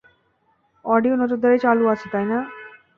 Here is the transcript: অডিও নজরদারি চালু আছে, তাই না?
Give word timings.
অডিও 0.85 1.13
নজরদারি 1.21 1.57
চালু 1.65 1.83
আছে, 1.93 2.07
তাই 2.13 2.25
না? 2.31 2.37